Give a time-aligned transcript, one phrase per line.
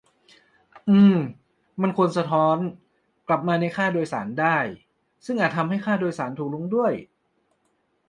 [0.89, 1.15] อือ
[1.81, 2.57] มันควร "สะท้อน"
[3.27, 4.57] กลับมาในค่าโดยสารได้
[5.25, 6.93] ซึ่งอาจทำให้ค่าโดยสารถูกลงด้วย